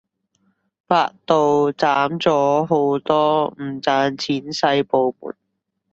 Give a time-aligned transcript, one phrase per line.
[0.87, 5.35] 百度斬咗好多唔賺錢細部門